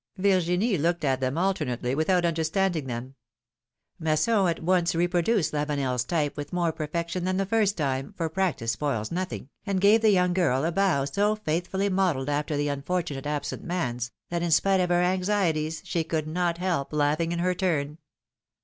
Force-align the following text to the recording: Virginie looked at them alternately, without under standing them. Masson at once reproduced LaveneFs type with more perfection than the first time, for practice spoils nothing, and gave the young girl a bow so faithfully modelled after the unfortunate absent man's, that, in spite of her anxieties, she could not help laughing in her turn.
Virginie 0.17 0.79
looked 0.79 1.05
at 1.05 1.19
them 1.19 1.37
alternately, 1.37 1.93
without 1.93 2.25
under 2.25 2.43
standing 2.43 2.87
them. 2.87 3.13
Masson 3.99 4.47
at 4.47 4.63
once 4.63 4.95
reproduced 4.95 5.53
LaveneFs 5.53 6.07
type 6.07 6.35
with 6.35 6.51
more 6.51 6.71
perfection 6.71 7.23
than 7.23 7.37
the 7.37 7.45
first 7.45 7.77
time, 7.77 8.11
for 8.17 8.27
practice 8.27 8.71
spoils 8.71 9.11
nothing, 9.11 9.49
and 9.63 9.79
gave 9.79 10.01
the 10.01 10.09
young 10.09 10.33
girl 10.33 10.65
a 10.65 10.71
bow 10.71 11.05
so 11.05 11.35
faithfully 11.35 11.87
modelled 11.87 12.29
after 12.29 12.57
the 12.57 12.67
unfortunate 12.67 13.27
absent 13.27 13.63
man's, 13.63 14.11
that, 14.29 14.41
in 14.41 14.49
spite 14.49 14.79
of 14.79 14.89
her 14.89 15.03
anxieties, 15.03 15.83
she 15.85 16.03
could 16.03 16.25
not 16.27 16.57
help 16.57 16.91
laughing 16.91 17.31
in 17.31 17.37
her 17.37 17.53
turn. 17.53 17.99